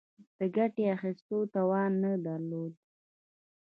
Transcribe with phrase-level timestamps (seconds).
[0.37, 2.73] د ګټې اخیستلو توان نه درلود.